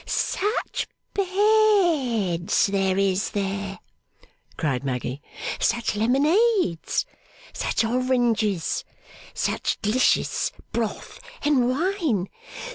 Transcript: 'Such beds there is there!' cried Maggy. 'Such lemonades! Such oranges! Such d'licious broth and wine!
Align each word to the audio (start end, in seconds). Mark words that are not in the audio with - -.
'Such 0.03 0.87
beds 1.13 2.65
there 2.65 2.97
is 2.97 3.29
there!' 3.29 3.77
cried 4.57 4.83
Maggy. 4.83 5.21
'Such 5.59 5.95
lemonades! 5.95 7.05
Such 7.53 7.85
oranges! 7.85 8.83
Such 9.35 9.77
d'licious 9.83 10.51
broth 10.71 11.19
and 11.43 11.69
wine! 11.69 12.29